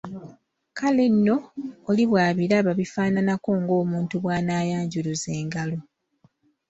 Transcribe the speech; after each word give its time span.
Kale 0.77 1.05
nno 1.13 1.37
oli 1.89 2.03
bw’abiraba 2.09 2.71
bifaananako 2.79 3.49
ng’omuntu 3.61 4.13
bw’anaayanjuluza 4.23 5.29
engalo. 5.41 5.77